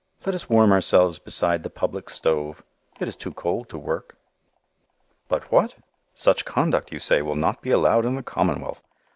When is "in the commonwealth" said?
8.07-8.81